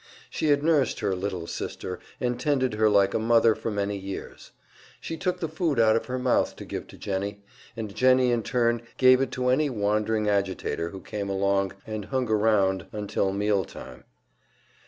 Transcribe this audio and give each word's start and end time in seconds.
She 0.31 0.47
had 0.47 0.63
nursed 0.63 1.01
her 1.01 1.13
"little 1.15 1.45
sister" 1.45 1.99
and 2.19 2.39
tended 2.39 2.73
her 2.73 2.89
like 2.89 3.13
a 3.13 3.19
mother 3.19 3.53
for 3.53 3.69
many 3.69 3.95
years; 3.95 4.51
she 4.99 5.15
took 5.15 5.39
the 5.41 5.47
food 5.47 5.79
out 5.79 5.95
of 5.95 6.07
her 6.07 6.17
mouth 6.17 6.55
to 6.55 6.65
give 6.65 6.87
to 6.87 6.97
Jennie 6.97 7.43
and 7.77 7.93
Jennie 7.93 8.31
in 8.31 8.41
turn 8.41 8.81
gave 8.97 9.21
it 9.21 9.31
to 9.33 9.49
any 9.49 9.69
wandering 9.69 10.27
agitator 10.27 10.89
who 10.89 11.01
came 11.01 11.29
along 11.29 11.73
and 11.85 12.05
hung 12.05 12.27
around 12.31 12.87
until 12.91 13.31
mealtime. 13.31 14.03